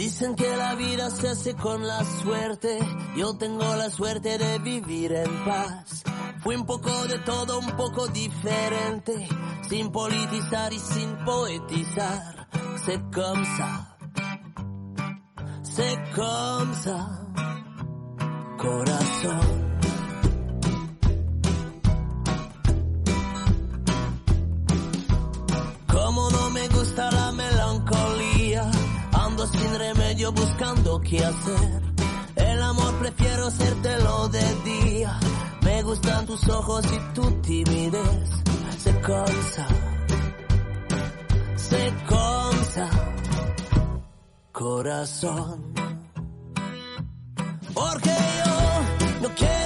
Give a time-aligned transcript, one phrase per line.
[0.00, 2.78] Dicen que la vida se hace con la suerte,
[3.18, 6.04] yo tengo la suerte de vivir en paz.
[6.42, 9.28] Fui un poco de todo, un poco diferente,
[9.68, 12.48] sin politizar y sin poetizar.
[12.82, 13.98] C'est comme ça,
[16.82, 17.28] ça,
[18.56, 19.69] corazón.
[30.32, 31.82] Buscando qué hacer.
[32.36, 35.18] El amor prefiero hacértelo de día.
[35.62, 38.30] Me gustan tus ojos y tu timidez.
[38.78, 39.66] Se cansa,
[41.56, 42.90] se cansa,
[44.52, 45.72] corazón.
[47.74, 48.10] Porque
[48.44, 49.59] yo no quiero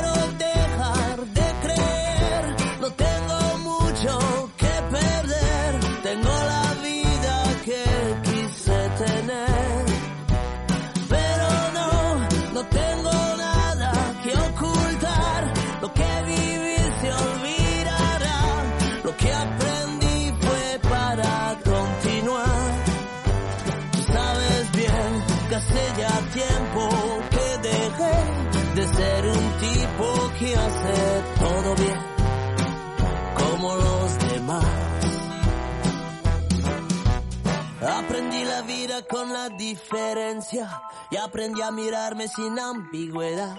[39.50, 43.56] diferencia y aprendí a mirarme sin ambigüedad.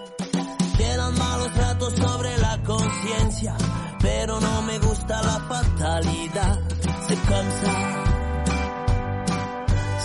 [0.76, 3.56] Quedan malos tratos sobre la conciencia,
[4.00, 6.60] pero no me gusta la fatalidad.
[7.08, 8.04] Se cansa,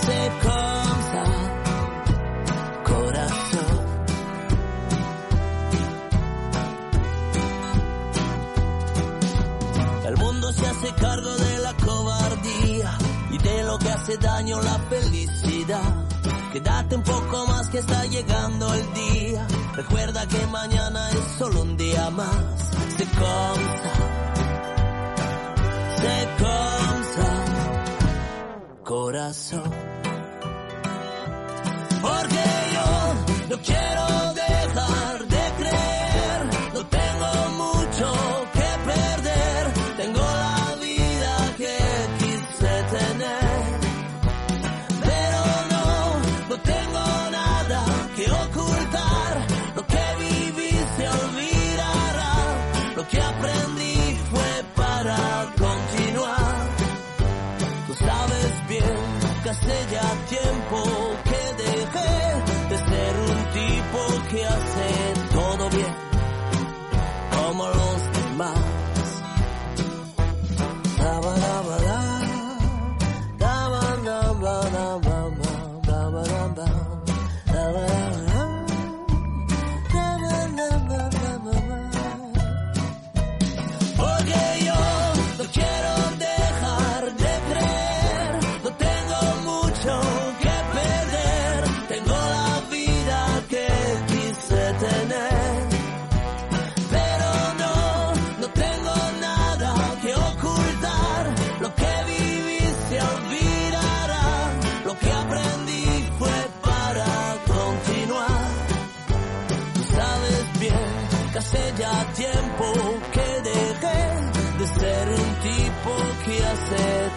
[0.02, 1.24] se cansa,
[2.86, 3.82] corazón.
[10.06, 12.98] El mundo se hace cargo de la cobardía
[13.32, 15.41] y de lo que hace daño la felicidad.
[16.54, 19.48] Quédate un poco más que está llegando el día.
[19.76, 22.72] Recuerda que mañana es solo un día más.
[22.98, 23.94] Se cansa,
[25.98, 27.46] se cansa,
[28.84, 29.72] corazón.
[32.02, 32.44] Porque
[32.74, 34.11] yo no quiero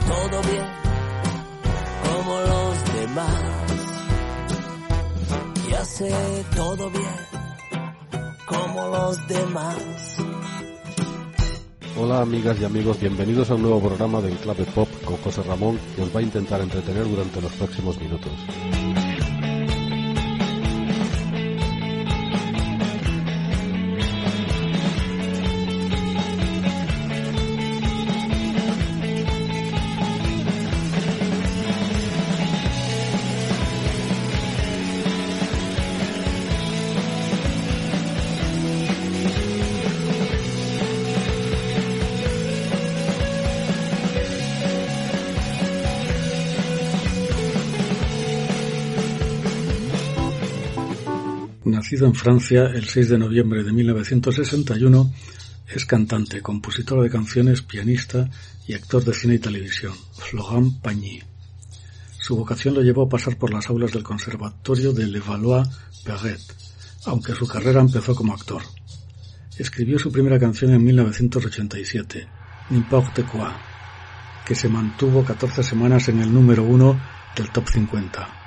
[0.06, 0.66] todo bien,
[2.04, 3.54] como los demás.
[6.56, 7.04] Todo bien,
[8.46, 10.16] como los demás.
[11.96, 15.78] Hola amigas y amigos, bienvenidos a un nuevo programa de Enclave Pop con José Ramón
[15.94, 18.32] que os va a intentar entretener durante los próximos minutos.
[51.94, 55.12] Nacido en Francia el 6 de noviembre de 1961,
[55.68, 58.28] es cantante, compositor de canciones, pianista
[58.66, 61.22] y actor de cine y televisión, Florent Pagny.
[62.18, 66.40] Su vocación lo llevó a pasar por las aulas del Conservatorio de Levallois-Perret,
[67.04, 68.62] aunque su carrera empezó como actor.
[69.56, 72.26] Escribió su primera canción en 1987,
[72.70, 73.52] N'importe quoi,
[74.44, 77.00] que se mantuvo 14 semanas en el número uno
[77.36, 78.43] del Top 50.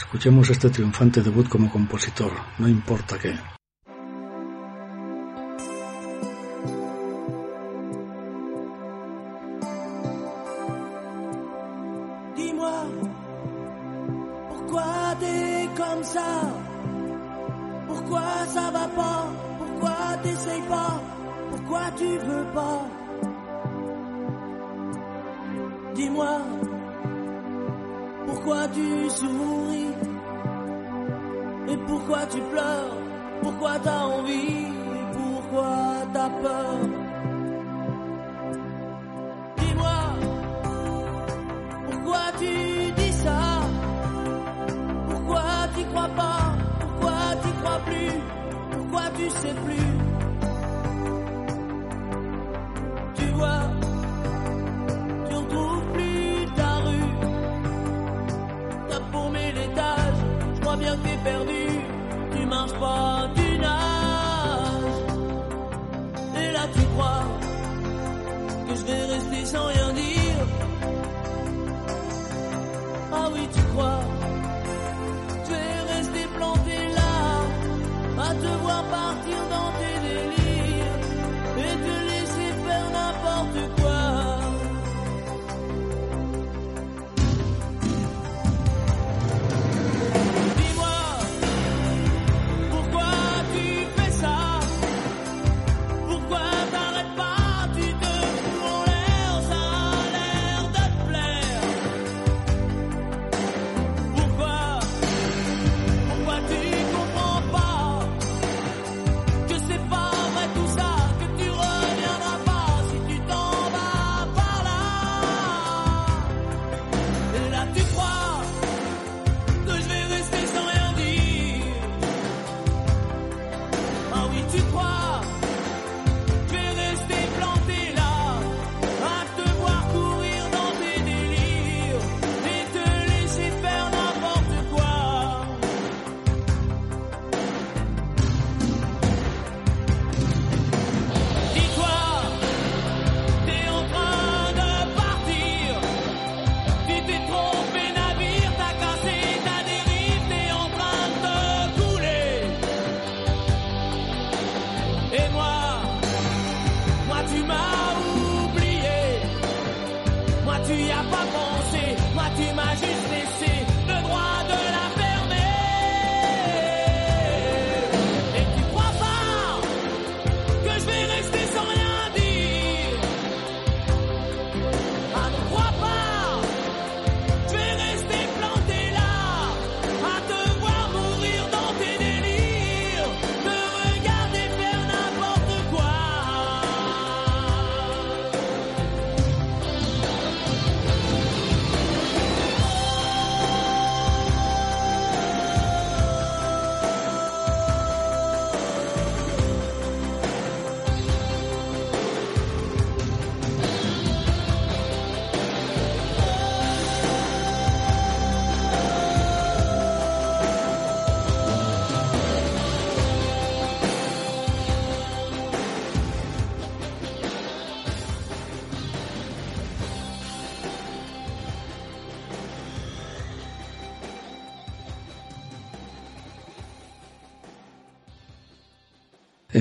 [0.00, 3.59] Escuchemos este triunfante debut como compositor, no importa qué.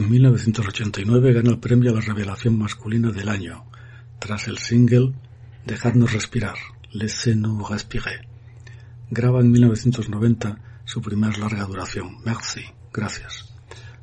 [0.10, 3.66] En 1989 gana el premio a la revelación masculina del año,
[4.18, 5.14] tras el single
[5.68, 6.56] Dejadnos respirar,
[6.92, 8.28] Laissez-nous respirer.
[9.12, 13.54] Graba en 1990 su primer larga duración, Merci, gracias,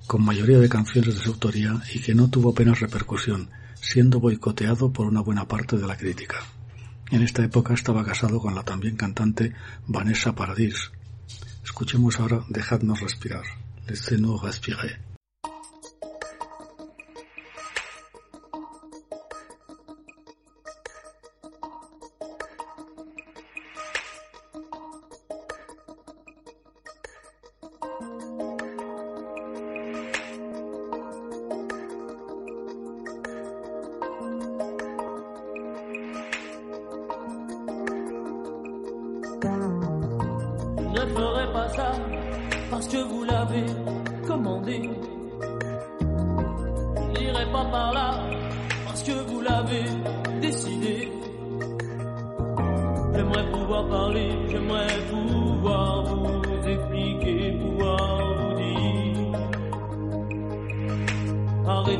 [0.07, 4.93] con mayoría de canciones de su autoría y que no tuvo apenas repercusión, siendo boicoteado
[4.93, 6.37] por una buena parte de la crítica.
[7.11, 9.55] En esta época estaba casado con la también cantante
[9.89, 10.93] Vanessa Paradis.
[11.65, 13.43] Escuchemos ahora Dejadnos respirar,
[13.89, 15.06] Laissez-nous respirer.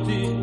[0.05, 0.36] mighty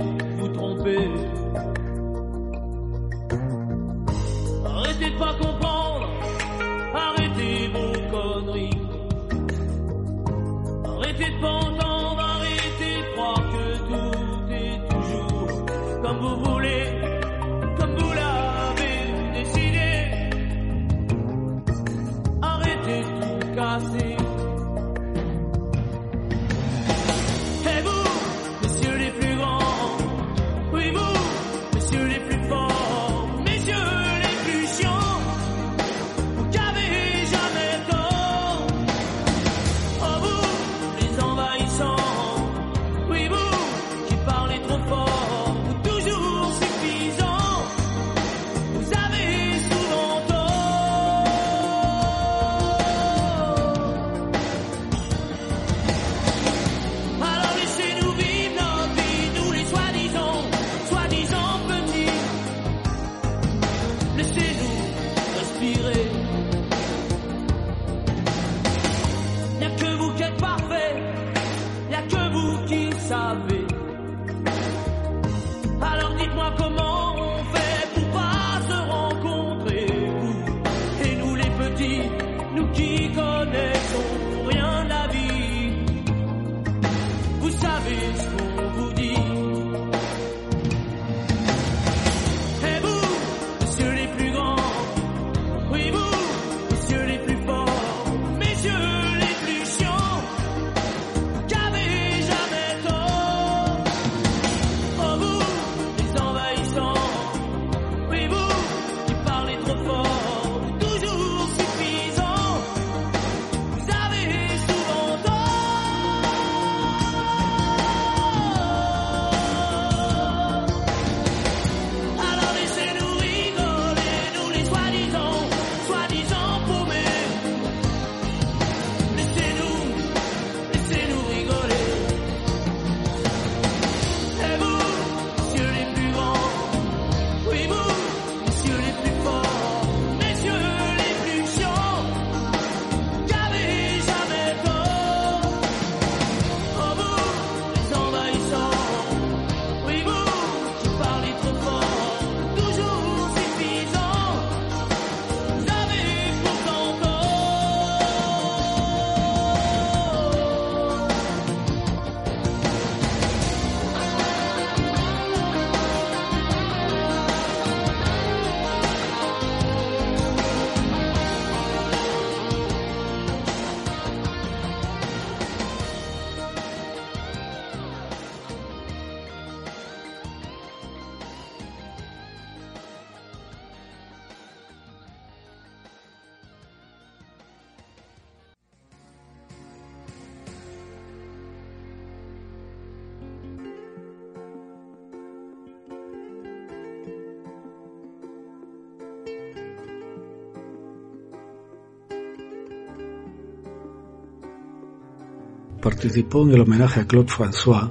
[205.84, 207.90] Participó en el homenaje a Claude François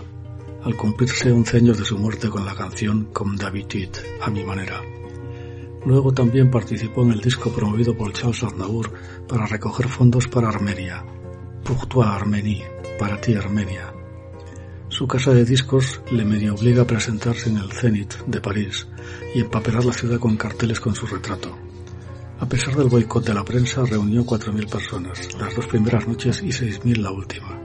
[0.64, 4.80] al cumplirse 11 años de su muerte con la canción Comme d'habitude, a mi manera.
[5.84, 8.90] Luego también participó en el disco promovido por Charles Aznavour
[9.28, 11.04] para recoger fondos para Armenia,
[11.64, 12.64] Pour toi Armenie,
[12.98, 13.92] para ti Armenia.
[14.88, 18.88] Su casa de discos le medio obliga a presentarse en el Zenit de París
[19.34, 21.54] y empapelar la ciudad con carteles con su retrato.
[22.40, 26.48] A pesar del boicot de la prensa, reunió 4.000 personas, las dos primeras noches y
[26.48, 27.61] 6.000 la última.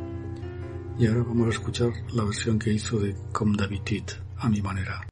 [0.99, 5.07] Y ahora vamos a escuchar la versión que hizo de Comme d'habitude, a mi manera.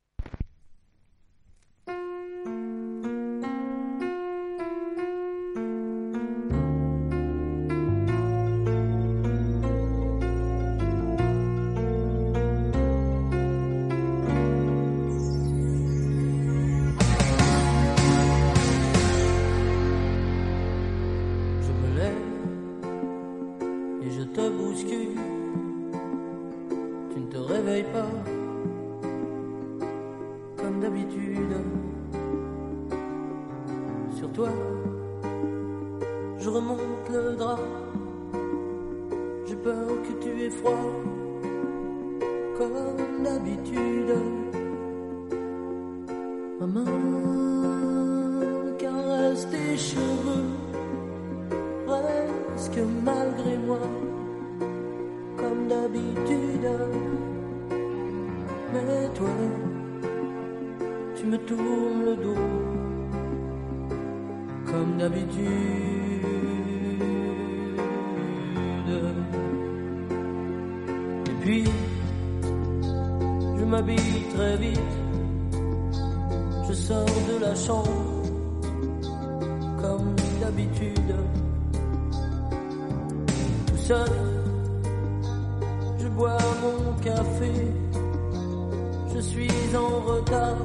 [56.65, 56.87] regards.
[58.73, 59.29] Mais toi,
[61.15, 62.35] tu me tournes le dos,
[64.65, 65.45] comme d'habitude.
[71.27, 71.65] Et puis,
[73.57, 74.79] je m'habille très vite,
[76.67, 78.23] je sors de la chambre,
[79.81, 81.15] comme d'habitude.
[83.67, 84.24] Tout seul
[90.25, 90.64] go.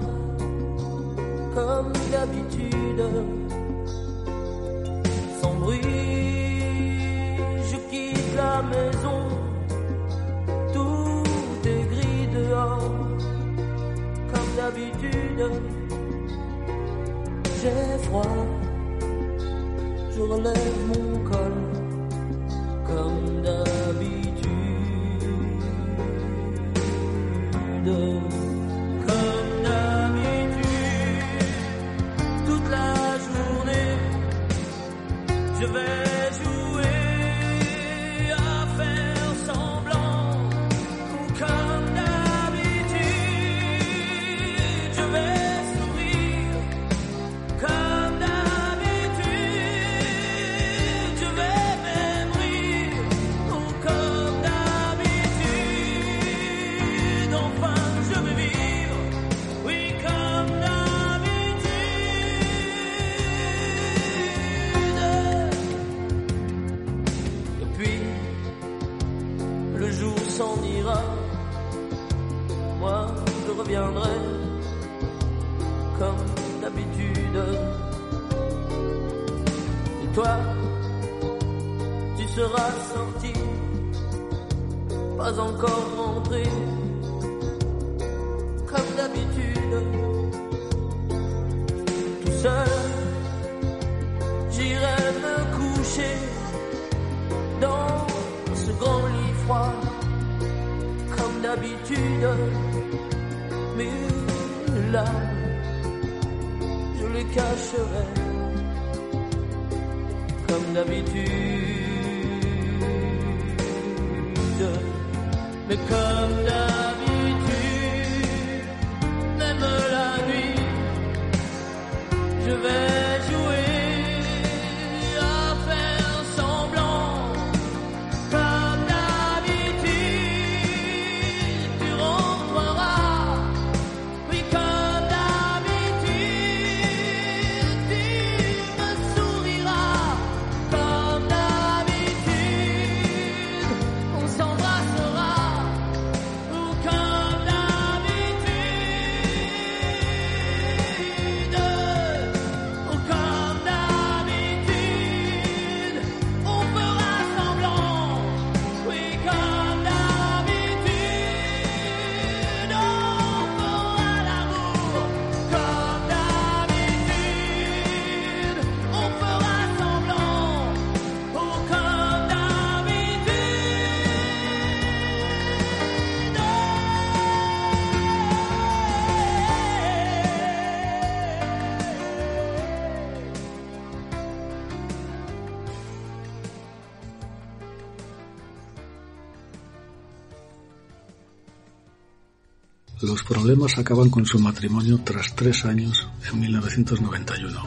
[193.31, 197.63] problemas acaban con su matrimonio tras tres años en 1991.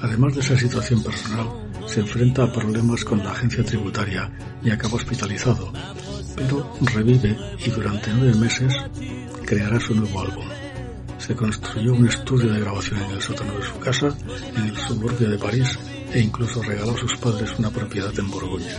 [0.00, 1.48] Además de esa situación personal,
[1.86, 4.32] se enfrenta a problemas con la agencia tributaria
[4.64, 5.72] y acaba hospitalizado,
[6.34, 8.74] pero revive y durante nueve meses
[9.46, 10.46] creará su nuevo álbum.
[11.18, 14.08] Se construyó un estudio de grabación en el sótano de su casa,
[14.56, 15.78] en el suburbio de París,
[16.12, 18.76] e incluso regaló a sus padres una propiedad en Borgoña.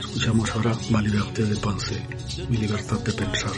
[0.00, 2.00] Escuchamos ahora Ma liberté de penser,
[2.48, 3.52] mi libertad de pensar,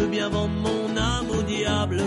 [0.00, 2.02] veux bien vendre mon âme au diable.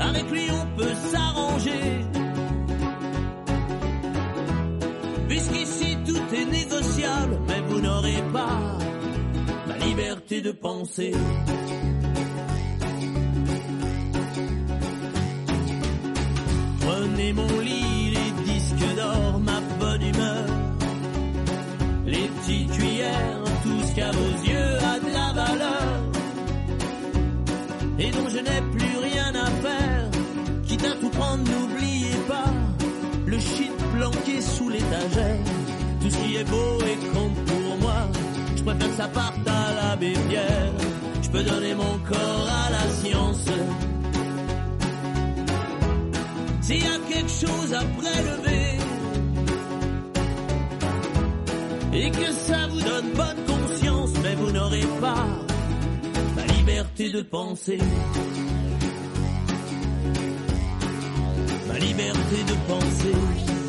[0.00, 1.84] Avec lui, on peut s'arranger.
[5.28, 8.58] Puisqu'ici, tout est négociable, mais vous n'aurez pas
[9.68, 11.12] ma liberté de penser.
[16.80, 20.46] Prenez mon lit, les disques d'or, ma bonne humeur,
[22.06, 24.51] les petites cuillères, tout ce qu'à vos yeux
[28.42, 30.10] n'ai plus rien à faire.
[30.66, 32.50] Quitte à tout prendre, n'oubliez pas
[33.26, 35.38] le shit planqué sous l'étagère.
[36.00, 38.08] Tout ce qui est beau et compte pour moi,
[38.56, 40.72] je préfère que ça parte à la bébière.
[41.22, 43.46] Je peux donner mon corps à la science.
[46.62, 48.78] S'il y a quelque chose à prélever
[51.94, 55.26] et que ça vous donne bonne conscience, mais vous n'aurez pas
[56.82, 57.78] liberté de penser.
[61.68, 63.61] Ma liberté de penser.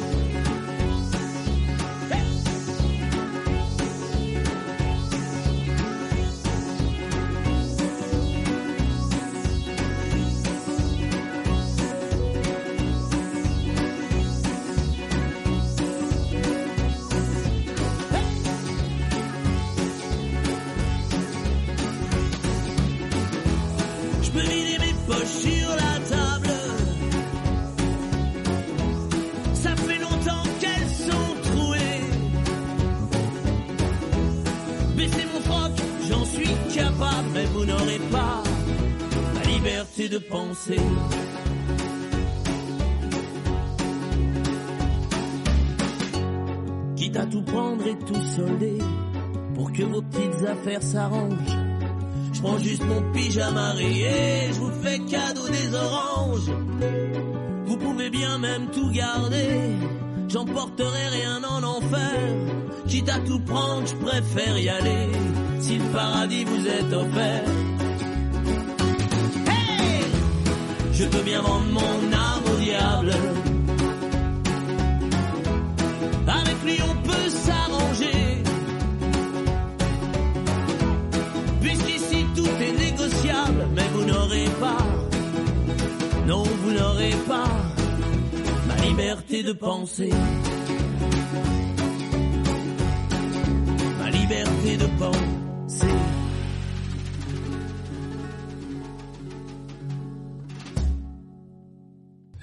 [50.93, 51.57] S'arrangent.
[52.33, 56.51] Je prends juste mon pyjama rayé, je vous fais cadeau des oranges.
[57.65, 59.53] Vous pouvez bien même tout garder,
[60.29, 62.19] j'emporterai rien en enfer.
[62.87, 65.07] Quitte à tout prendre, je préfère y aller,
[65.59, 67.42] si le paradis vous est offert.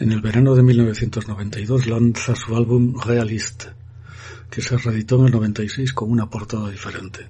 [0.00, 3.64] En el verano de 1992 lanza su álbum Realist,
[4.50, 7.28] que se reeditó en el 96 con una portada diferente.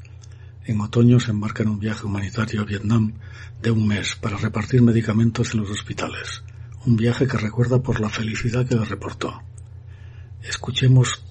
[0.66, 3.14] En otoño se embarca en un viaje humanitario a Vietnam
[3.61, 6.44] de un mes para repartir medicamentos en los hospitales,
[6.87, 9.42] un viaje que recuerda por la felicidad que le reportó.
[10.48, 11.24] Escuchemos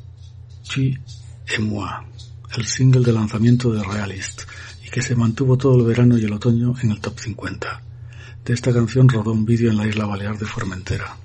[0.75, 2.05] et moi,
[2.57, 4.41] el single de lanzamiento de Realist,
[4.85, 7.81] y que se mantuvo todo el verano y el otoño en el top 50.
[8.43, 11.15] De esta canción rodó un vídeo en la isla balear de Formentera.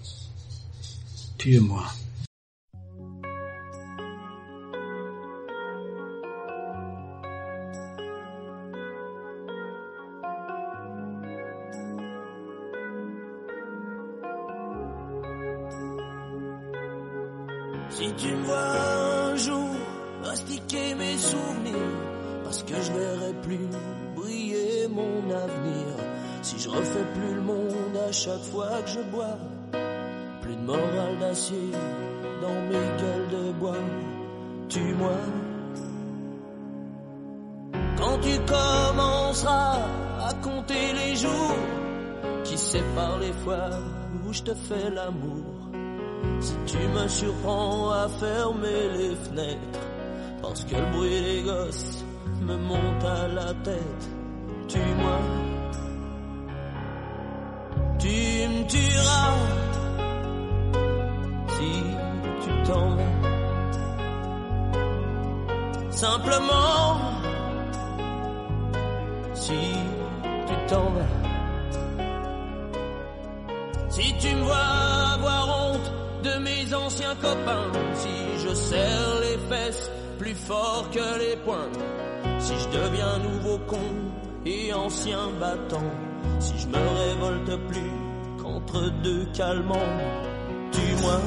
[1.45, 2.04] Dear moi.
[44.69, 45.45] Fais l'amour.
[46.41, 49.81] Si tu me surprends à fermer les fenêtres,
[50.43, 52.05] parce que le bruit des gosses
[52.41, 54.05] me monte à la tête,
[54.69, 55.19] tue-moi.
[57.99, 59.35] Tu me tueras
[61.49, 61.73] si
[62.43, 63.15] tu t'en vas.
[65.91, 66.99] Simplement,
[69.35, 69.61] si
[70.47, 71.34] tu t'en vas.
[73.95, 75.93] Si tu me vois avoir honte
[76.25, 81.79] de mes anciens copains, si je serre les fesses plus fort que les poings,
[82.41, 83.89] si je deviens nouveau con
[84.45, 85.93] et ancien battant,
[86.41, 87.93] si je me révolte plus
[88.43, 89.95] contre deux calmants,
[90.73, 91.21] tue-moi.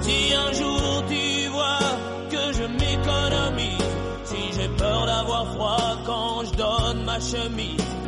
[0.00, 1.88] Si un jour tu vois
[2.30, 3.92] que je m'économise,
[4.24, 7.99] si j'ai peur d'avoir froid quand je donne ma chemise,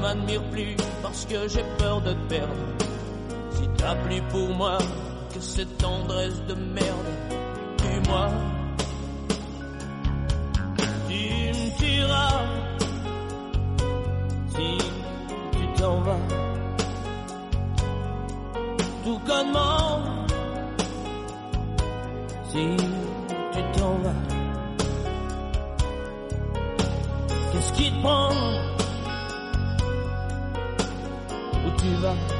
[0.00, 2.54] m'admires plus parce que j'ai peur de te perdre,
[3.52, 4.78] si t'as plus pour moi
[5.32, 7.10] que cette tendresse de merde,
[7.78, 8.28] tue-moi.
[11.08, 12.44] Tu diras
[14.48, 14.78] si
[15.52, 16.26] tu t'en vas.
[19.04, 20.26] Tout comment
[22.50, 22.76] si
[23.52, 24.22] tu t'en vas.
[27.52, 28.59] Qu'est-ce qui te prend?
[32.00, 32.39] river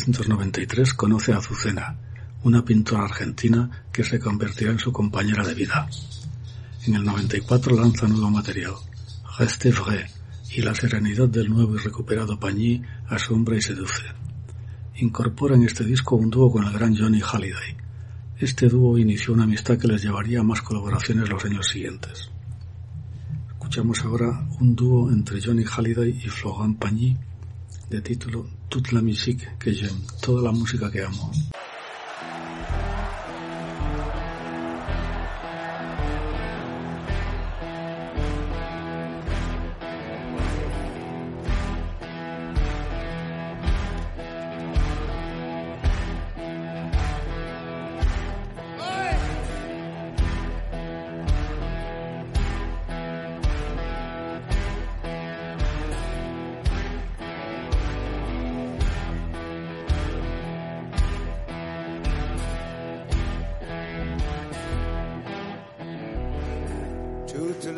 [0.00, 1.94] 1993 conoce a Azucena,
[2.42, 5.88] una pintora argentina que se convertirá en su compañera de vida.
[6.86, 8.74] En el 94 lanza nuevo material,
[9.38, 10.10] Reste vrai,
[10.54, 14.04] y la serenidad del nuevo y recuperado Pañí asombra y seduce.
[14.96, 17.76] Incorpora en este disco un dúo con el gran Johnny Halliday.
[18.38, 22.30] Este dúo inició una amistad que les llevaría a más colaboraciones los años siguientes.
[23.50, 27.18] Escuchamos ahora un dúo entre Johnny Halliday y Florent Pagny
[27.90, 31.32] de título Toute la musique que j'aime, toda la música que amo.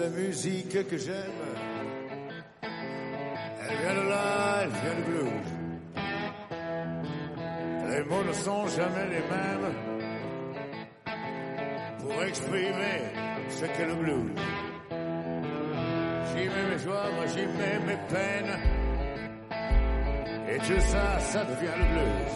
[0.02, 1.42] La musique que j'aime,
[2.62, 5.50] elle vient de là, elle vient du blues.
[7.88, 9.68] Les mots ne sont jamais les mêmes
[12.00, 12.96] pour exprimer
[13.48, 14.32] ce qu'est le blues.
[16.28, 18.56] J'y mets mes joies, moi j'y mets mes peines.
[20.50, 22.34] Et tout ça, ça devient le blues.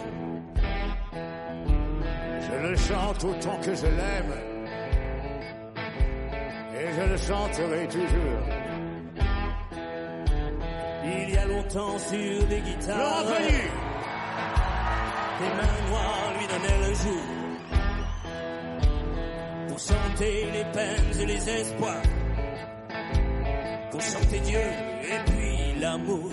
[2.45, 4.46] Je le chante autant que je l'aime.
[6.97, 8.41] Je le chanterai toujours.
[11.05, 13.57] Il y a longtemps sur des guitares Laurent Pagny
[15.39, 17.25] Les mains noires lui donnaient le jour
[19.67, 22.01] Pour chanter les peines et les espoirs
[23.91, 26.31] Pour chanter Dieu et puis l'amour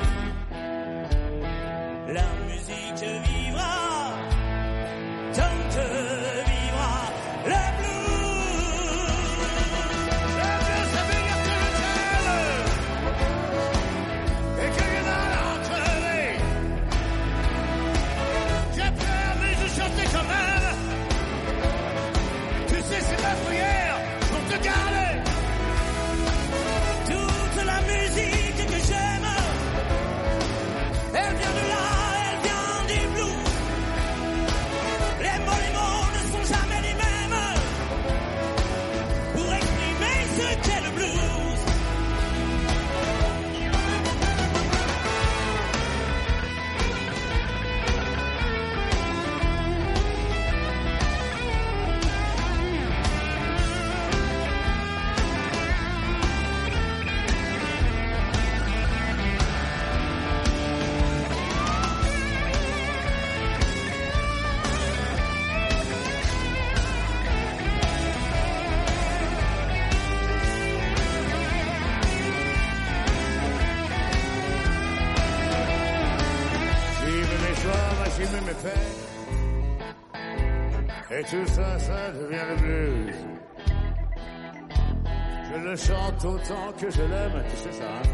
[85.51, 88.09] Je le chante autant que je l'aime, tu sais ça, hein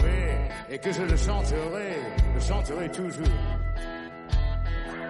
[0.00, 1.96] Oui, et que je le chanterai,
[2.34, 3.26] le chanterai toujours.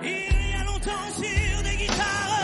[0.02, 2.37] Il y a longtemps sur des guitares,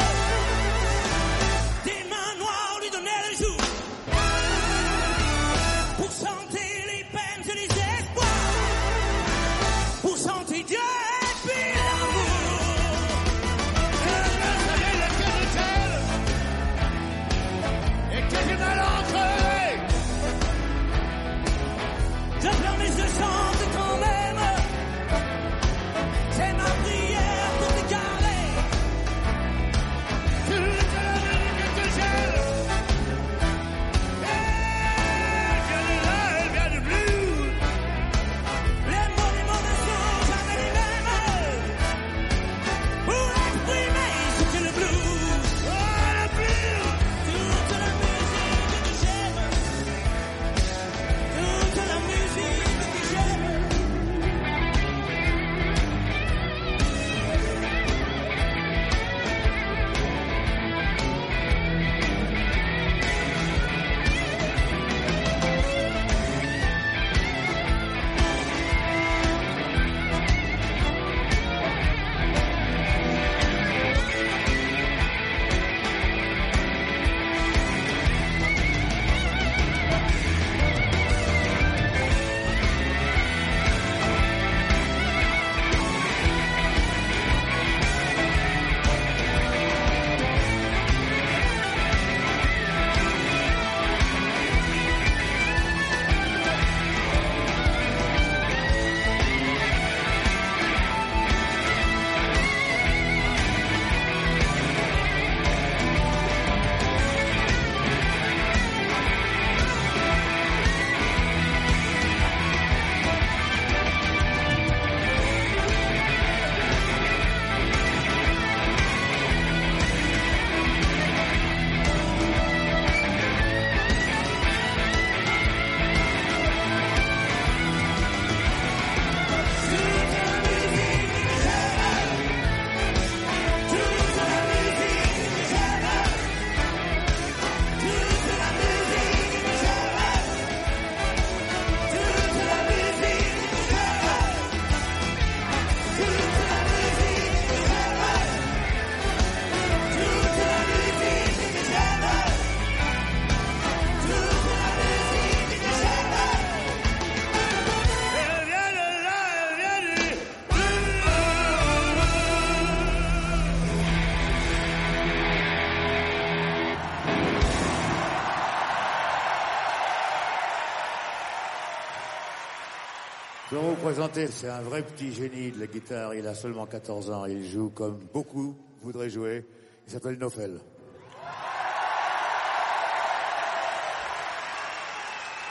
[173.85, 176.15] présenter, c'est un vrai petit génie de la guitare.
[176.15, 177.27] Il a seulement 14 ans.
[177.27, 179.45] Il joue comme beaucoup voudraient jouer.
[179.87, 180.59] Il s'appelle Nofel.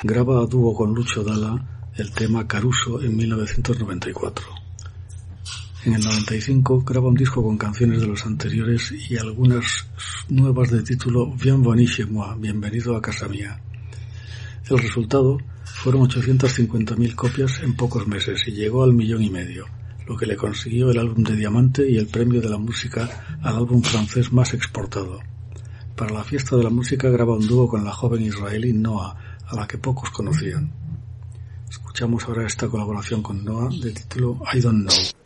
[0.04, 1.54] Graba a dúo con Lucho Dalla
[1.96, 4.48] el tema Caruso en 1994.
[5.86, 9.86] En el 95 graba un disco con canciones de los anteriores y algunas
[10.30, 13.62] nuevas de título Bienvenue chez moi, Bienvenido a casa mía.
[14.68, 15.38] El resultado
[15.84, 19.66] fueron 850.000 copias en pocos meses y llegó al millón y medio,
[20.08, 23.10] lo que le consiguió el álbum de diamante y el premio de la música
[23.42, 25.20] al álbum francés más exportado.
[25.98, 29.56] Para la fiesta de la música graba un dúo con la joven israelí Noah, a
[29.58, 30.72] la que pocos conocían.
[31.70, 35.23] Escuchamos ahora esta colaboración con Noah de título I Don't Know.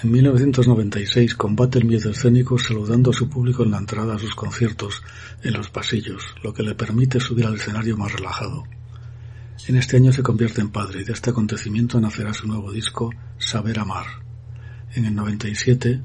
[0.00, 4.36] En 1996 combate el miedo escénico saludando a su público en la entrada a sus
[4.36, 5.02] conciertos,
[5.42, 8.62] en los pasillos, lo que le permite subir al escenario más relajado.
[9.66, 13.10] En este año se convierte en padre y de este acontecimiento nacerá su nuevo disco,
[13.38, 14.06] Saber Amar.
[14.94, 16.00] En el 97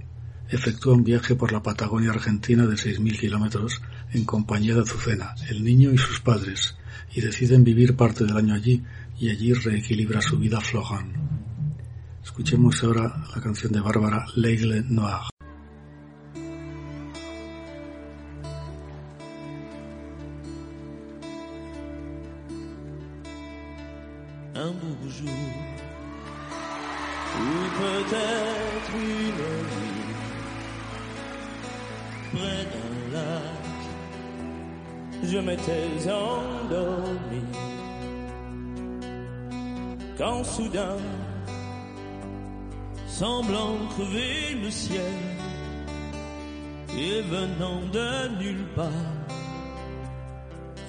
[0.50, 3.80] efectúa un viaje por la Patagonia Argentina de 6.000 kilómetros
[4.12, 6.76] en compañía de Azucena, el niño y sus padres,
[7.14, 8.82] y deciden vivir parte del año allí
[9.20, 11.22] y allí reequilibra su vida Florent.
[12.24, 15.33] Escuchemos ahora la canción de Bárbara L'Aigle Noir.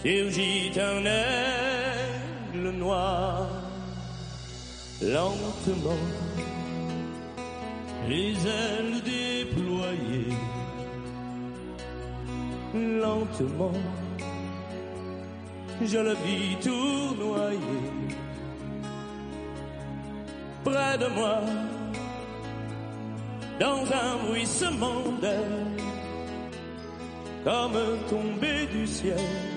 [0.04, 3.48] Surgit un aigle noir,
[5.00, 6.04] lentement,
[8.06, 10.36] les ailes déployées,
[12.74, 13.72] lentement,
[15.80, 17.58] je le vis tournoyer,
[20.64, 21.40] près de moi,
[23.58, 25.40] dans un bruissement d'air,
[27.42, 27.78] comme
[28.10, 29.53] tombé du ciel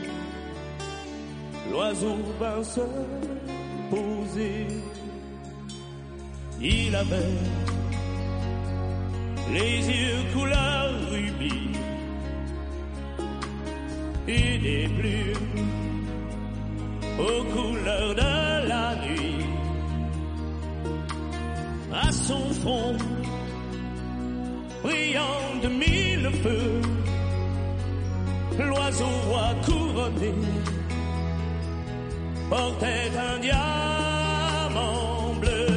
[1.71, 2.81] l'oiseau vint se
[3.89, 4.67] poser.
[6.61, 7.37] Il avait
[9.53, 11.71] les yeux couleur rubis
[14.27, 15.67] et des plumes
[17.19, 19.45] aux couleurs de la nuit.
[21.93, 22.97] À son front,
[24.83, 26.81] brillant de mille feux,
[28.59, 30.33] l'oiseau roi couronné
[32.49, 35.67] portait un diamant bleu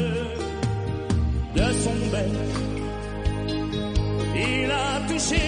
[1.57, 2.35] de son bec.
[4.35, 5.43] Il a touché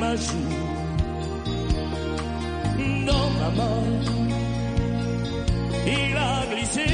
[0.00, 0.56] ma joue
[3.06, 3.84] dans ma main.
[5.86, 6.88] Il a glissé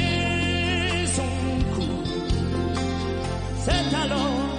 [1.15, 1.31] son
[1.75, 1.91] cou.
[3.65, 4.49] C'est alors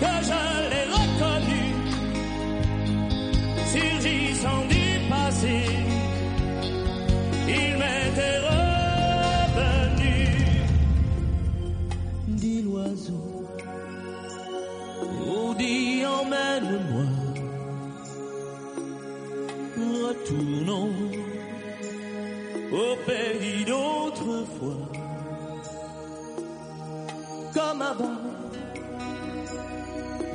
[0.00, 0.51] que je
[27.72, 28.20] Comme avant,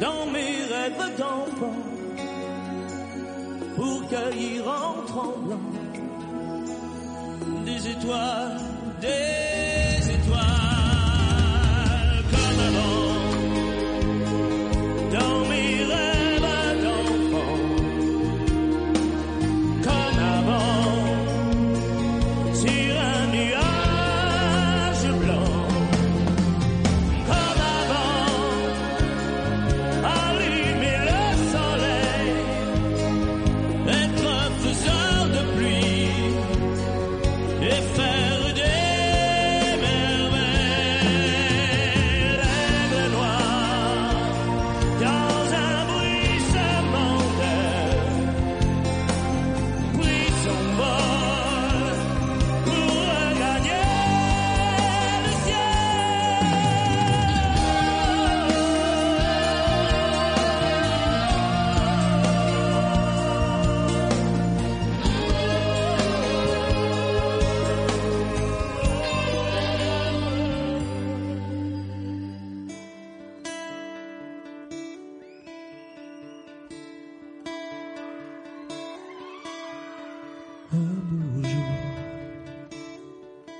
[0.01, 1.77] dans mes rêves d'enfant,
[3.75, 5.69] pour cueillir en tremblant
[7.63, 8.59] des étoiles,
[9.01, 10.39] des étoiles,
[12.31, 13.06] comme avant,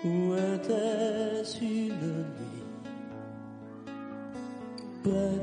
[0.05, 2.13] Où était-il le
[5.03, 5.36] nid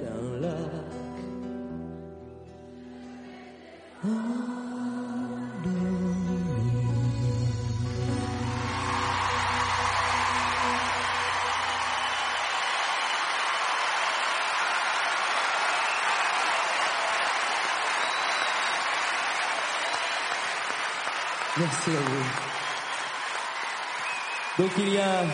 [24.58, 25.24] Donc il y a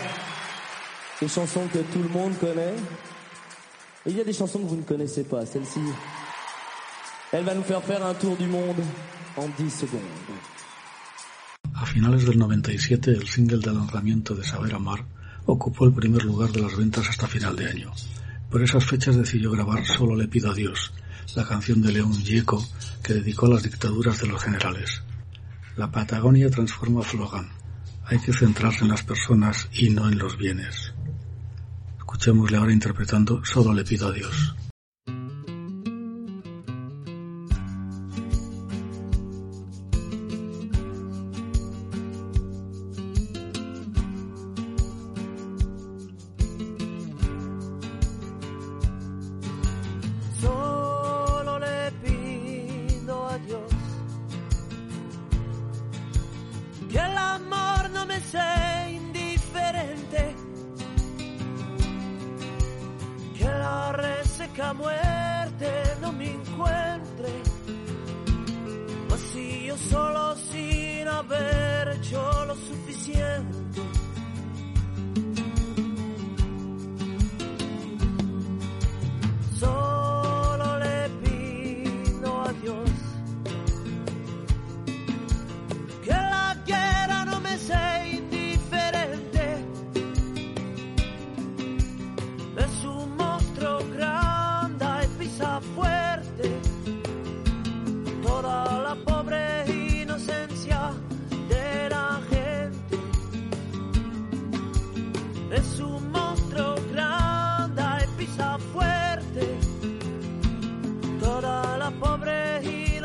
[1.21, 2.73] des chansons que tout le monde connaît.
[4.05, 5.45] Et il y a des chansons que vous ne connaissez pas.
[5.45, 5.79] Celle-ci,
[7.31, 8.81] elle va nous faire faire un tour du monde
[9.37, 10.01] en 10 secondes.
[11.75, 15.05] A finales del 97, el single de lanzamiento de Saber Amar
[15.45, 17.91] ocupó el primer lugar de las ventas hasta final de año.
[18.49, 20.91] Por esas fechas decidió grabar Solo le pido a Dios,
[21.35, 22.63] la canción de León Gieco
[23.03, 25.00] que dedicó a las dictaduras de los generales.
[25.77, 27.49] La Patagonia transforma Flogan.
[28.05, 30.93] Hay que centrarse en las personas y no en los bienes.
[31.97, 34.55] Escuchémosle ahora interpretando Solo le pido a Dios.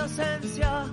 [0.07, 0.87] Inocencia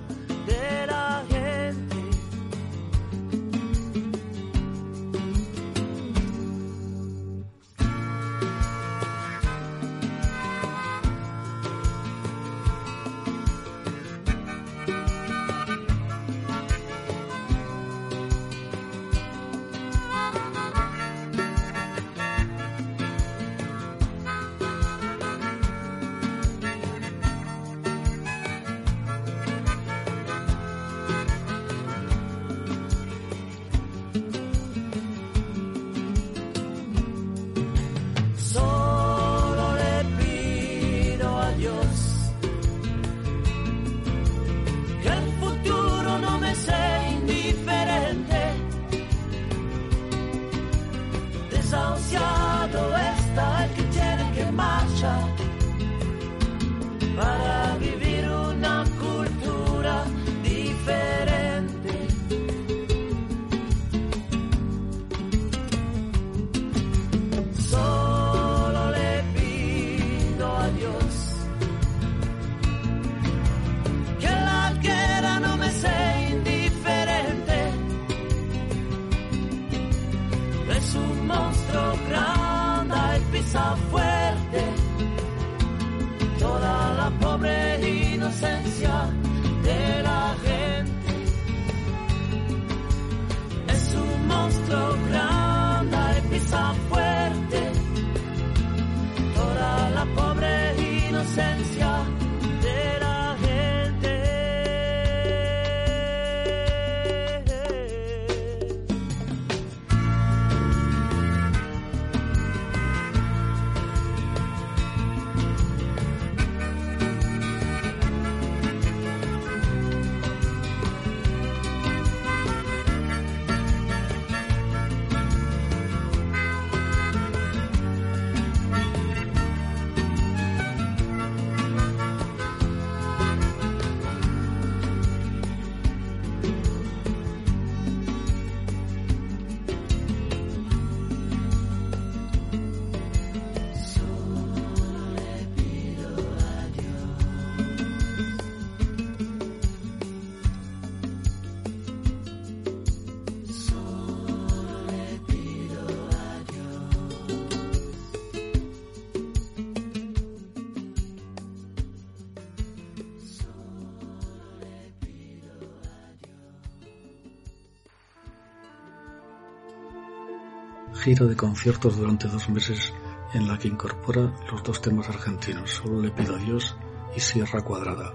[171.03, 172.93] gira de conciertos durante dos meses
[173.33, 176.77] en la que incorpora los dos temas argentinos, Solo le pido a Dios
[177.13, 178.13] y Sierra Cuadrada.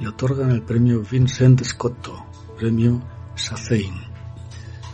[0.00, 2.24] Le otorgan el premio Vincent Scotto,
[2.56, 3.02] premio
[3.34, 3.92] Sazein.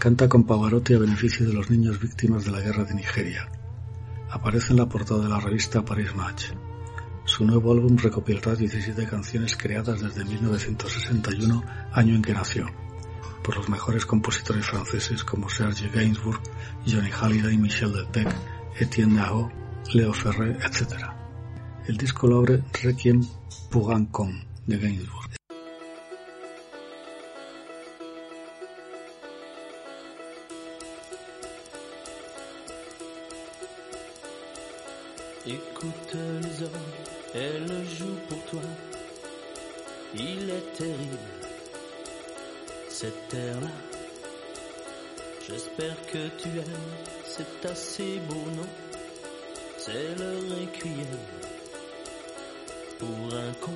[0.01, 3.49] Canta con Pavarotti a beneficio de los niños víctimas de la guerra de Nigeria.
[4.29, 6.47] Aparece en la portada de la revista Paris Match.
[7.25, 11.62] Su nuevo álbum recopilará 17 canciones creadas desde 1961,
[11.93, 12.66] año en que nació,
[13.43, 16.40] por los mejores compositores franceses como Serge Gainsbourg,
[16.86, 18.28] Johnny Hallyday, Michel Delpech,
[18.78, 19.51] Etienne Nao,
[19.93, 21.07] Leo Ferré, etc.
[21.86, 23.20] El disco lo abre Requiem
[23.70, 24.09] pour un
[24.66, 25.28] de Gainsbourg.
[35.45, 38.61] Écoute les orgues, elles jouent pour toi.
[40.14, 41.41] Il est terrible,
[43.03, 43.66] cet air-là.
[45.48, 46.94] J'espère que tu aimes,
[47.26, 48.68] c'est assez beau, non?
[49.76, 51.18] C'est le requiem
[53.00, 53.72] pour un con.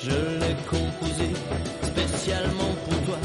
[0.00, 1.30] Je l'ai composé
[1.84, 3.18] spécialement pour toi,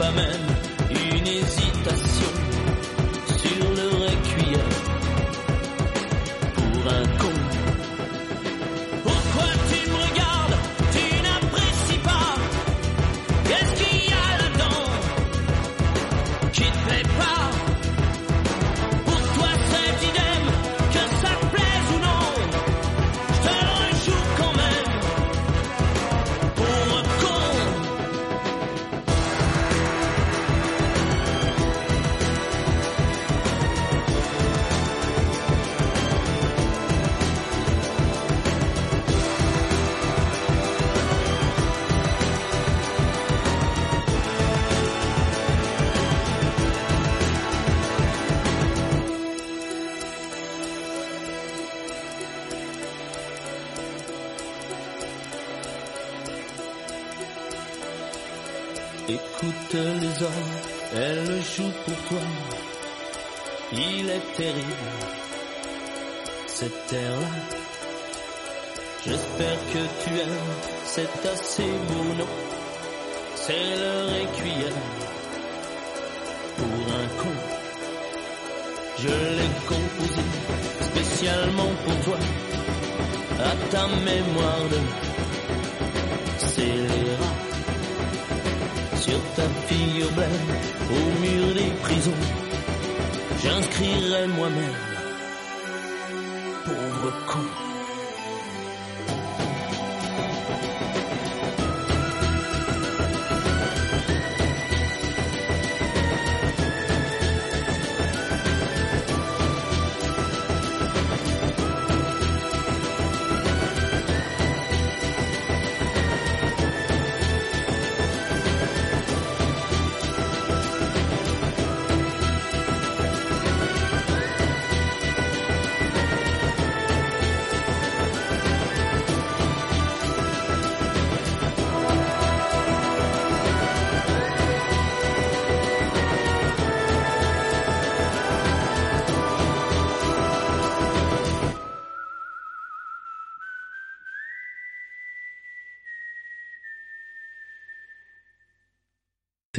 [0.00, 0.49] peppermint.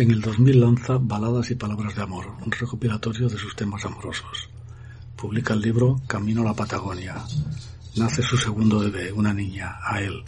[0.01, 4.49] En el 2000 lanza Baladas y Palabras de Amor, un recopilatorio de sus temas amorosos.
[5.15, 7.23] Publica el libro Camino a la Patagonia.
[7.97, 10.23] Nace su segundo bebé, una niña, a él,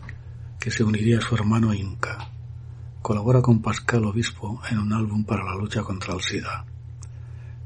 [0.59, 2.30] que se uniría a su hermano Inca.
[3.01, 6.65] Colabora con Pascal Obispo en un álbum para la lucha contra el SIDA.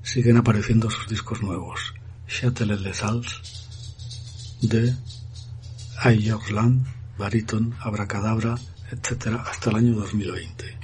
[0.01, 1.93] Siguen apareciendo sus discos nuevos,
[2.25, 4.95] Châtelet les Alpes, de
[6.03, 6.87] Ayorland,
[7.17, 8.55] Baríton, Abracadabra,
[8.93, 10.77] etc., hasta el año 2020.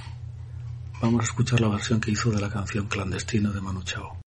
[1.04, 4.23] Vamos a escuchar la versión que hizo de la canción Clandestino de Manu Chao.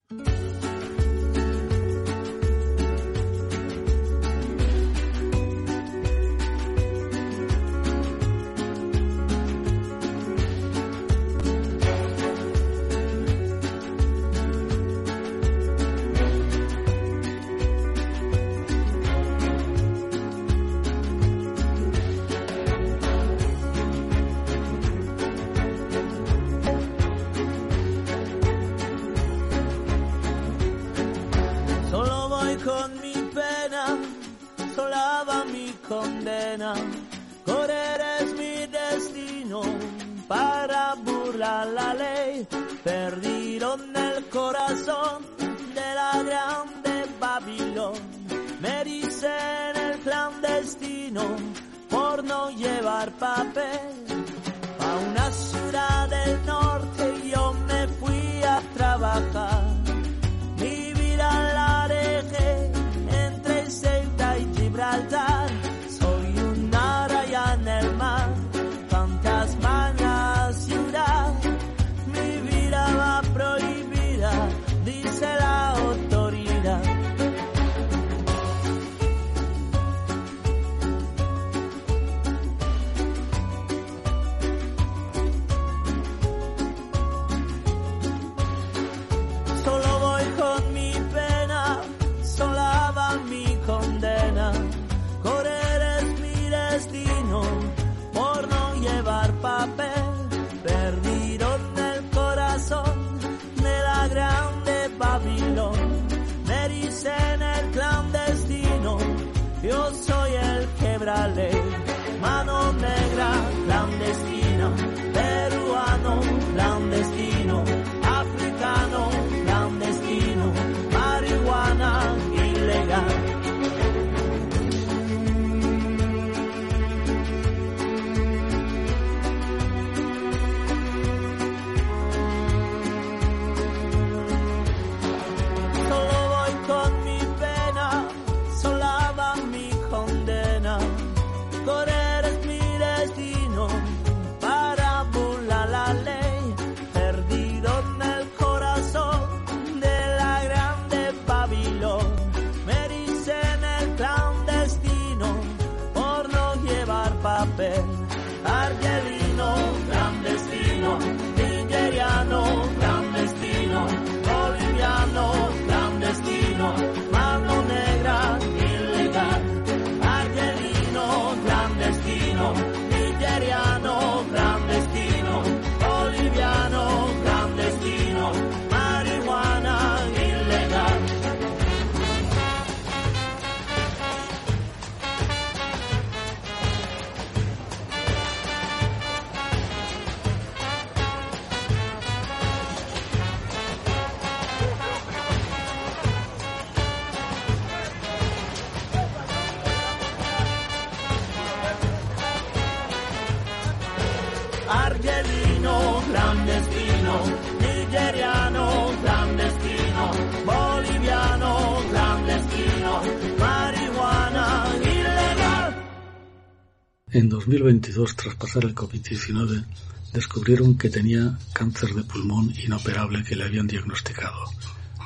[217.47, 219.63] 2022, tras pasar el COVID-19,
[220.11, 224.51] descubrieron que tenía cáncer de pulmón inoperable que le habían diagnosticado.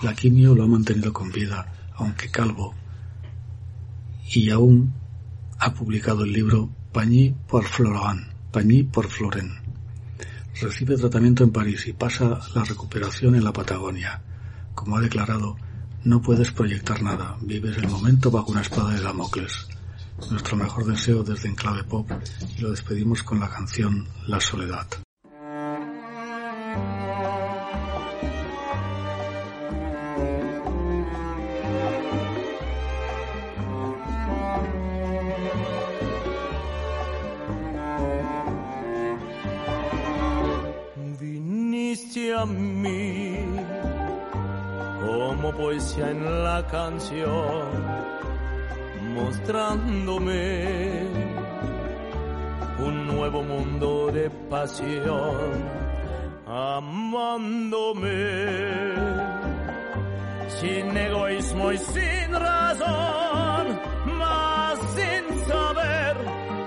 [0.02, 2.74] La quimio lo ha mantenido con vida, aunque calvo,
[4.34, 4.92] y aún
[5.60, 9.52] ha publicado el libro Pagny por Florent, Pagny por Florent.
[10.60, 14.20] Recibe tratamiento en París y pasa la recuperación en la Patagonia.
[14.74, 15.58] Como ha declarado,
[16.04, 19.68] no puedes proyectar nada, vives el momento bajo una espada de Damocles.
[20.30, 22.10] Nuestro mejor deseo desde Enclave Pop
[22.58, 24.88] y lo despedimos con la canción La Soledad.
[41.20, 43.38] Viniste a mí
[45.02, 47.68] como poesía en la canción,
[49.14, 51.06] mostrándome
[52.80, 55.70] un nuevo mundo de pasión,
[56.48, 58.10] amándome
[60.60, 63.80] sin egoísmo y sin razón,
[64.18, 66.18] más sin saber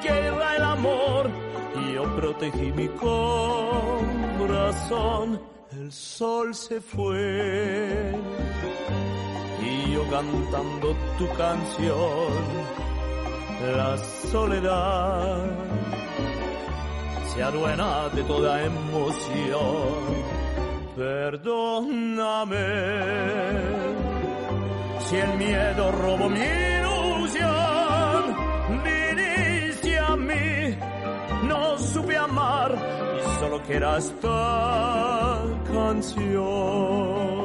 [0.03, 1.31] que era el amor.
[1.95, 2.89] Yo protegí mi
[4.39, 4.49] corazón,
[5.73, 8.15] el sol se fue
[9.95, 12.33] yo cantando tu canción,
[13.77, 13.97] la
[14.33, 15.39] soledad
[17.31, 20.03] se aduena de toda emoción.
[20.97, 22.67] Perdóname
[25.07, 26.41] si el miedo robó mi
[26.79, 28.21] ilusión,
[28.85, 30.77] viniste a mí,
[31.45, 32.73] no supe amar
[33.17, 35.41] y solo que era esta
[35.73, 37.44] canción.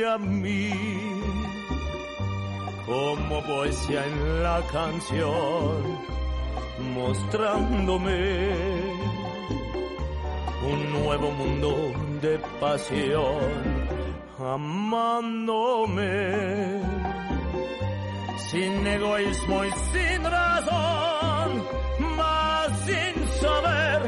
[0.00, 0.70] A mí
[2.86, 5.98] como poesía en la canción,
[6.94, 8.52] mostrándome
[10.72, 13.38] un nuevo mundo de pasión,
[14.38, 15.92] amándome
[18.50, 21.62] sin egoísmo y sin razón,
[22.16, 24.02] más sin saber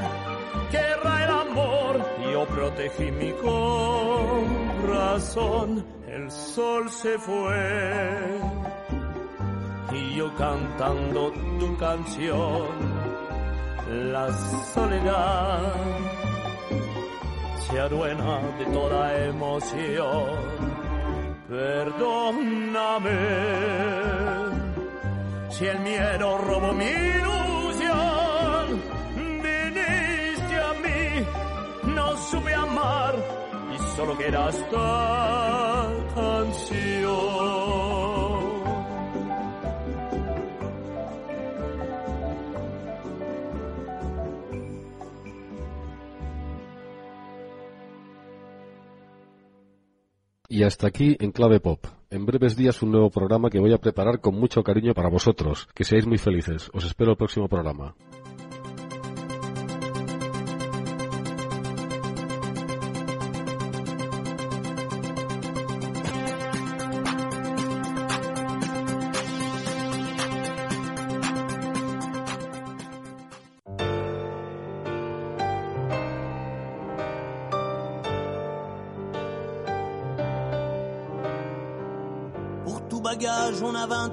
[0.70, 1.92] que era el amor.
[2.32, 8.40] Yo protegí mi corazón, el sol se fue
[9.92, 12.68] y yo cantando tu canción,
[14.12, 14.30] la
[14.74, 15.72] soledad
[17.66, 20.26] se aduena de toda emoción.
[21.48, 23.10] Perdóname
[25.48, 28.64] si el miedo robó mi ilusión.
[29.16, 31.26] Viniste a mí,
[31.94, 33.43] no supe amar
[33.96, 37.54] solo queda esta canción.
[50.48, 51.84] Y hasta aquí en Clave Pop.
[52.10, 55.68] En breves días un nuevo programa que voy a preparar con mucho cariño para vosotros.
[55.74, 56.70] Que seáis muy felices.
[56.72, 57.96] Os espero el próximo programa.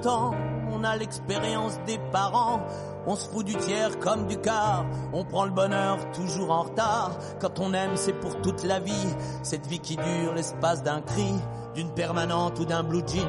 [0.04, 0.34] On a 20 ans,
[0.72, 2.60] on a l'expérience des parents.
[3.06, 7.18] On se fout du tiers comme du quart, on prend le bonheur toujours en retard.
[7.40, 9.08] Quand on aime, c'est pour toute la vie,
[9.42, 11.34] cette vie qui dure l'espace d'un cri,
[11.74, 13.28] d'une permanente ou d'un blue jean.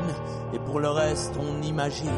[0.54, 2.12] Et pour le reste, on imagine.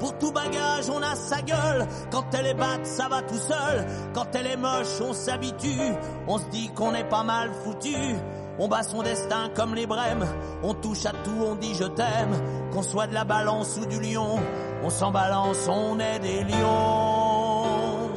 [0.00, 1.86] Pour tout bagage, on a sa gueule.
[2.10, 3.86] Quand elle est batte, ça va tout seul.
[4.12, 5.94] Quand elle est moche, on s'habitue.
[6.26, 8.16] On se dit qu'on est pas mal foutu.
[8.58, 10.24] On bat son destin comme les brèmes,
[10.62, 12.34] on touche à tout, on dit je t'aime,
[12.72, 14.38] qu'on soit de la balance ou du lion,
[14.82, 18.14] on s'en balance, on est des lions.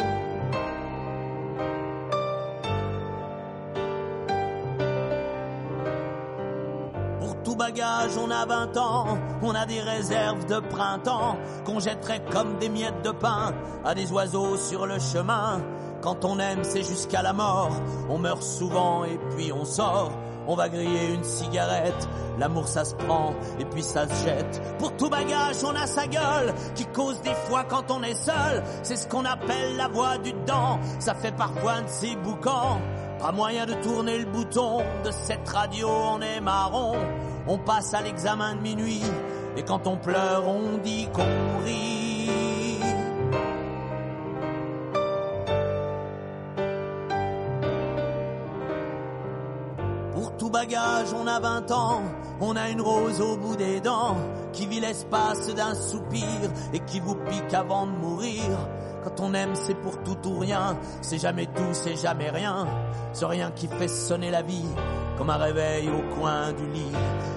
[7.20, 11.36] Pour tout bagage, on a 20 ans, on a des réserves de printemps,
[11.66, 15.60] qu'on jetterait comme des miettes de pain à des oiseaux sur le chemin.
[16.02, 17.72] Quand on aime, c'est jusqu'à la mort,
[18.10, 20.14] on meurt souvent et puis on sort.
[20.52, 24.60] On va griller une cigarette, l'amour ça se prend et puis ça se jette.
[24.80, 28.64] Pour tout bagage, on a sa gueule qui cause des fois quand on est seul.
[28.82, 32.82] C'est ce qu'on appelle la voix du dedans, ça fait parfois un de ces boucans.
[33.20, 36.95] Pas moyen de tourner le bouton de cette radio, on est marron.
[37.47, 39.04] On passe à l'examen de minuit
[39.56, 42.68] et quand on pleure, on dit qu'on rit.
[50.62, 52.01] On a 20 ans,
[52.41, 54.18] on a une rose au bout des dents,
[54.51, 56.28] qui vit l'espace d'un soupir
[56.74, 58.43] et qui vous pique avant de mourir.
[59.05, 62.68] Quand on aime, c'est pour tout ou rien, c'est jamais tout, c'est jamais rien.
[63.14, 64.66] C'est rien qui fait sonner la vie,
[65.20, 66.95] comme un réveil au coin du lit.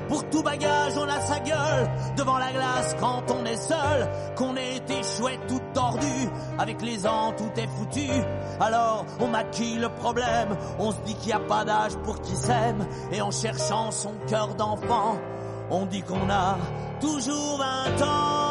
[0.09, 4.57] Pour tout bagage, on a sa gueule, devant la glace quand on est seul, qu'on
[4.57, 6.28] ait été chouette tout tordu,
[6.59, 8.09] avec les ans tout est foutu.
[8.61, 12.37] Alors on maquille le problème, on se dit qu'il n'y a pas d'âge pour qui
[12.37, 15.18] s'aime, et en cherchant son cœur d'enfant,
[15.70, 16.57] on dit qu'on a
[17.01, 18.41] toujours 20 ans.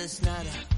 [0.00, 0.69] haces nada.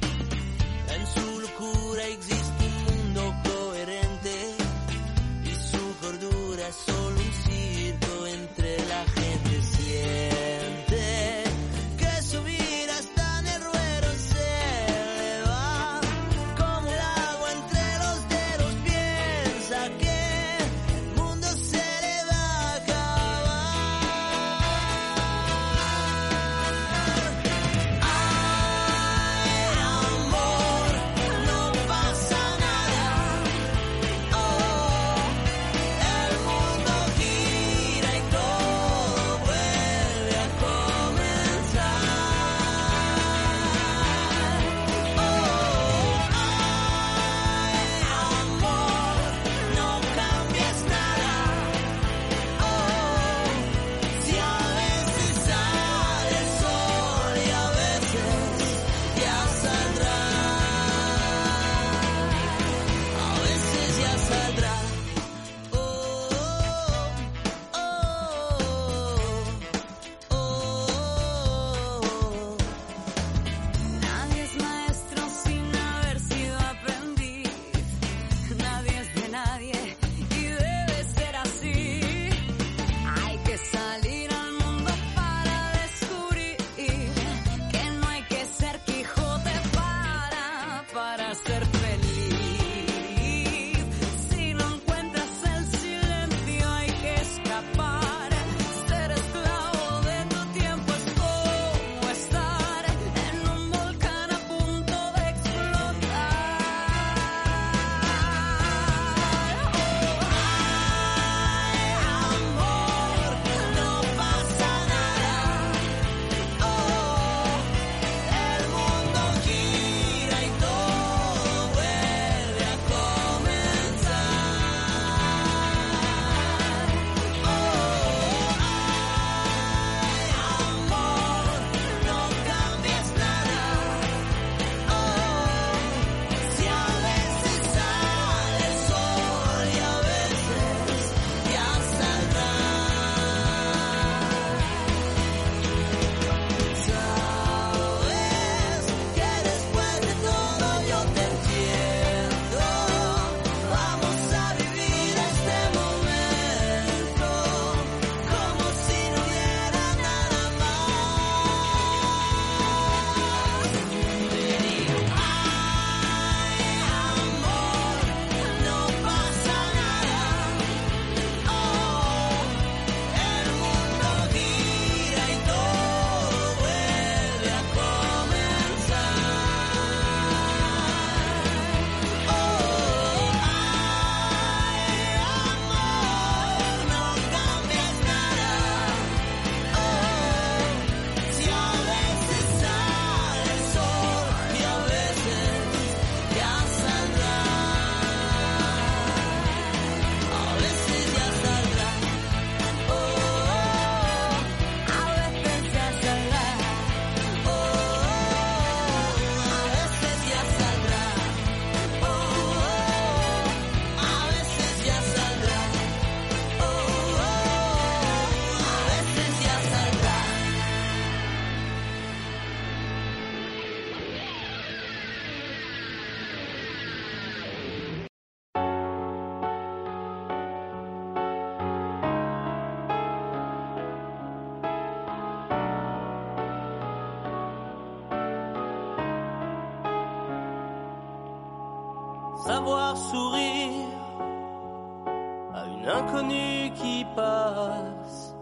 [245.84, 248.34] l'inconnu qui passe,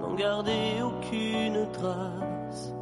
[0.00, 2.72] n'en garder aucune trace,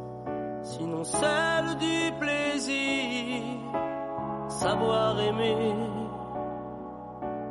[0.63, 3.43] sinon celle du plaisir,
[4.47, 5.75] savoir aimer,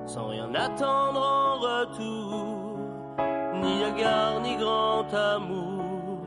[0.07, 2.79] sans rien attendre en retour,
[3.63, 6.21] ni regard ni grand amour,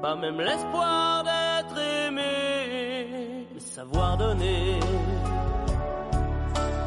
[0.00, 4.80] pas même l'espoir d'être aimé, savoir donner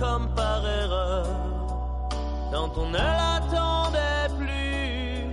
[0.00, 1.26] Comme par erreur
[2.50, 5.26] quand on ne l'attendait plus.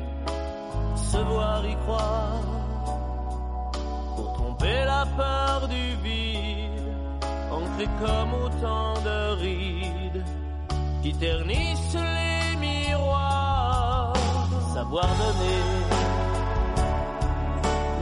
[0.96, 2.44] Se voir y croire
[4.16, 6.94] pour tromper la peur du vide,
[7.50, 10.26] ancré comme autant de rides
[11.02, 14.14] qui ternissent les miroirs.
[14.74, 15.98] Savoir donner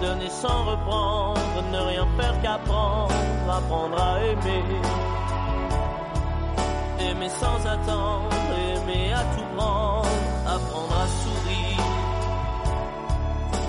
[0.01, 3.13] donner sans reprendre, ne rien faire qu'apprendre,
[3.49, 5.04] apprendre à aimer.
[7.27, 10.07] Sans attendre, aimer à tout prendre,
[10.45, 11.83] apprendre à sourire.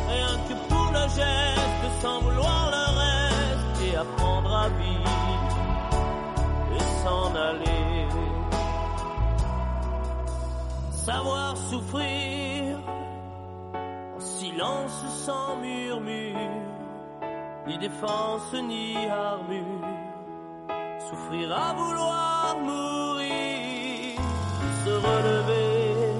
[0.09, 5.57] Rien que pour le geste, sans vouloir le reste, et apprendre à vivre
[6.77, 8.07] et s'en aller.
[10.91, 12.79] Savoir souffrir
[14.17, 16.37] en silence sans murmure,
[17.67, 19.96] ni défense ni armure.
[21.09, 24.21] Souffrir à vouloir mourir,
[24.85, 26.15] se relever,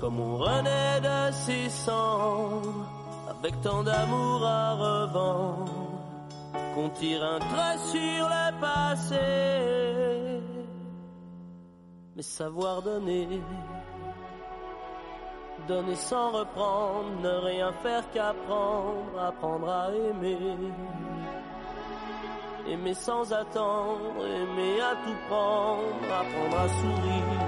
[0.00, 2.86] comme on renaît de ses cendres,
[3.30, 5.72] avec tant d'amour à revendre,
[6.74, 10.42] qu'on tire un trait sur le passé,
[12.16, 13.40] mais savoir donner
[15.68, 20.56] donner sans reprendre, ne rien faire qu'apprendre, apprendre à aimer.
[22.70, 27.40] Aimer sans attendre, aimer à tout prendre, apprendre à sourire.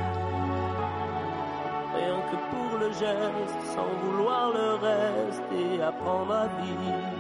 [1.94, 7.12] Rien que pour le geste, sans vouloir le reste, et apprendre à vivre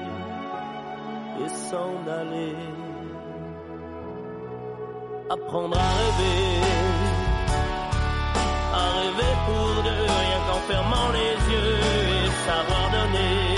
[1.44, 2.56] et s'en aller.
[5.30, 6.92] Apprendre à rêver
[8.74, 13.51] à rêver pour deux, rien qu'en fermant les yeux et savoir donner.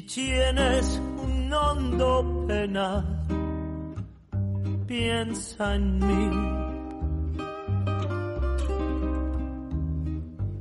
[0.00, 3.04] Si tienes un hondo pena,
[4.86, 6.30] piensa en mí.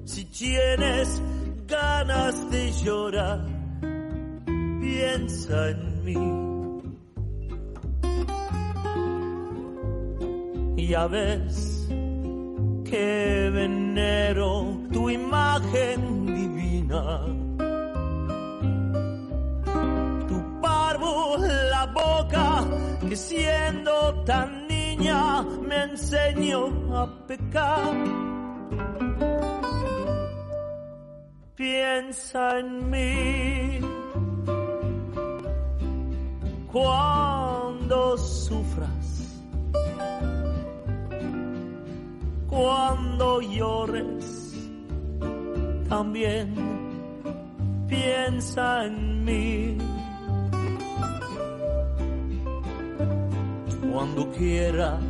[0.03, 1.22] Si tienes
[1.68, 3.45] ganas de llorar,
[4.82, 6.20] piensa en mí.
[10.90, 11.88] Ya ves
[12.84, 17.48] que venero tu imagen divina.
[23.10, 27.95] Que siendo tan niña me enseñó a pecar.
[31.56, 33.80] Piensa en mí
[36.72, 39.41] cuando sufras,
[42.48, 44.56] cuando llores,
[45.90, 46.53] también
[47.88, 49.98] piensa en mí.
[53.99, 55.01] Cuando quieras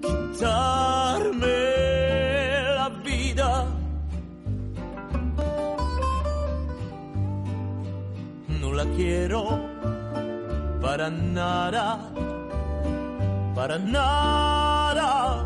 [0.00, 1.58] quitarme
[2.78, 3.66] la vida,
[8.58, 9.60] no la quiero
[10.80, 12.10] para nada,
[13.54, 15.44] para nada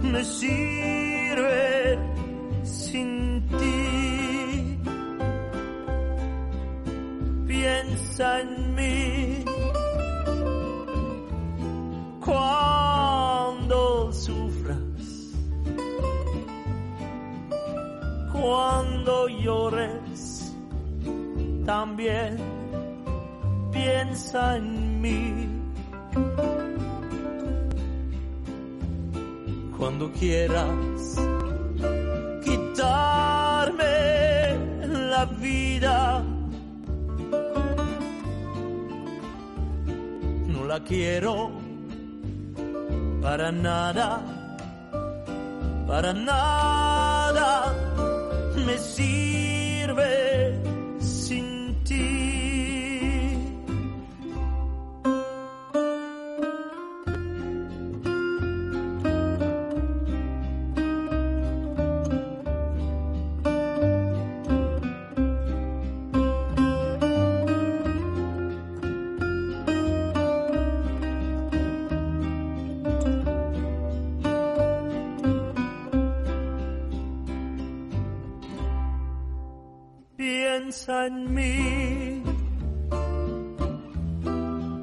[0.00, 1.98] me sirve
[2.62, 4.78] sin ti.
[7.46, 9.47] Piensa en mí
[12.28, 14.76] cuando sufras,
[18.30, 20.52] cuando llores,
[21.64, 22.36] también
[23.72, 25.48] piensa en mí.
[29.78, 31.16] Cuando quieras
[32.44, 33.86] quitarme
[35.12, 36.22] la vida,
[40.46, 41.67] no la quiero
[43.20, 44.20] para nada,
[45.86, 47.74] para nada
[48.66, 49.47] me sirve
[81.08, 82.22] en mí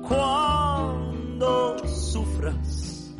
[0.07, 3.13] cuando sufras,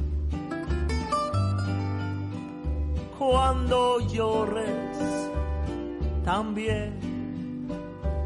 [3.19, 4.97] cuando llores,
[6.23, 6.93] también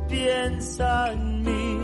[0.08, 1.80] piensa en mí.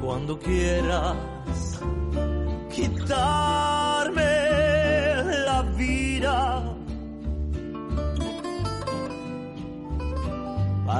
[0.00, 1.16] Cuando quieras
[2.74, 3.43] quitarme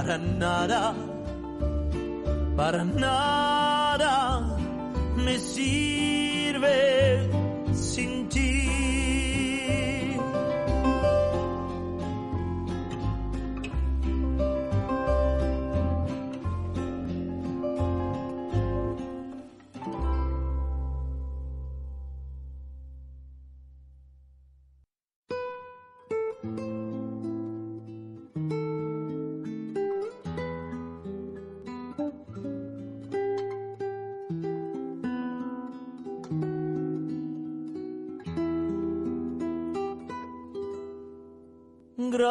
[0.05, 0.95] para nada,
[2.55, 3.54] para nada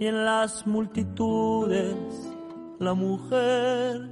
[0.00, 1.94] y en las multitudes
[2.78, 4.08] la mujer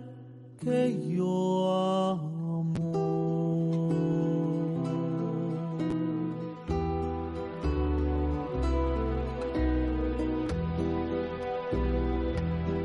[0.61, 2.75] que yo amo.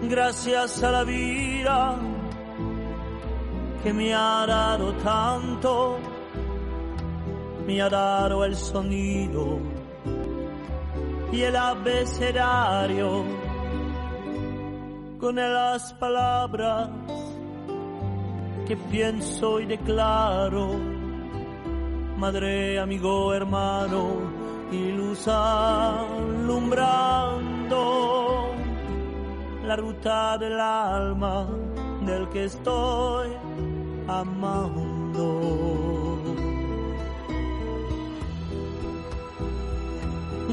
[0.09, 1.99] Gracias a la vida
[3.83, 5.97] que me ha dado tanto,
[7.67, 9.72] me ha dado el sonido
[11.33, 13.23] y el abecedario
[15.19, 16.89] con las palabras
[18.67, 20.75] que pienso y declaro,
[22.17, 24.19] madre, amigo, hermano,
[24.71, 26.83] y luz alumbrando
[29.65, 31.47] la ruta del alma
[32.05, 33.31] del que estoy
[34.07, 36.02] amando.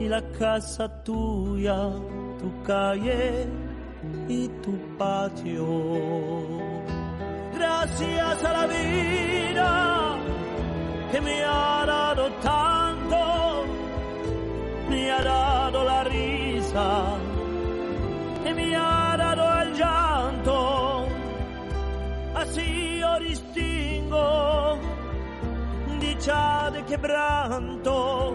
[0.00, 1.90] y la casa tuya,
[2.40, 3.46] tu calle
[4.28, 5.66] y tu patio.
[7.54, 10.16] Gracias a la vida
[11.12, 13.64] que me ha dado tanto,
[14.88, 16.88] me ha dado la risa,
[18.42, 21.06] que me ha dado el llanto.
[22.34, 24.78] Así yo distingo
[26.00, 28.34] dicha de quebranto,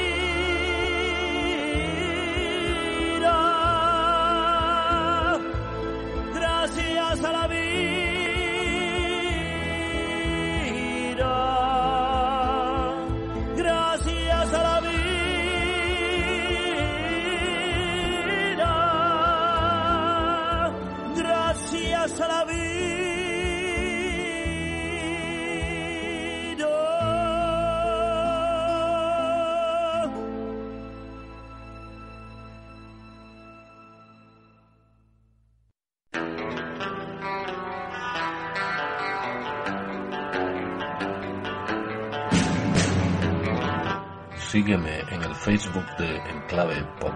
[44.51, 47.13] Sígueme en el Facebook de Enclave Pop.